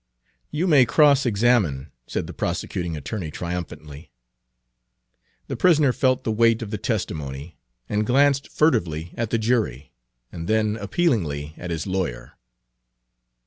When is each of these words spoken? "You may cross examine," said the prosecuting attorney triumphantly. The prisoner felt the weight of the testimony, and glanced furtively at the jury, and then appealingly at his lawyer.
"You 0.49 0.65
may 0.65 0.83
cross 0.83 1.27
examine," 1.27 1.91
said 2.07 2.25
the 2.25 2.33
prosecuting 2.33 2.97
attorney 2.97 3.29
triumphantly. 3.29 4.11
The 5.47 5.55
prisoner 5.55 5.93
felt 5.93 6.23
the 6.23 6.31
weight 6.31 6.63
of 6.63 6.71
the 6.71 6.79
testimony, 6.79 7.59
and 7.87 8.03
glanced 8.03 8.47
furtively 8.47 9.13
at 9.15 9.29
the 9.29 9.37
jury, 9.37 9.91
and 10.31 10.47
then 10.47 10.75
appealingly 10.75 11.53
at 11.55 11.69
his 11.69 11.85
lawyer. 11.85 12.33